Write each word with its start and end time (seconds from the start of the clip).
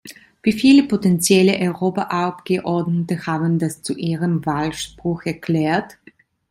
Wie 0.41 0.51
viele 0.53 0.87
potenzielle 0.87 1.59
Europaabgeordnete 1.59 3.27
haben 3.27 3.59
das 3.59 3.83
zu 3.83 3.95
ihrem 3.95 4.43
Wahlspruch 4.47 5.21
erklärt? 5.27 5.99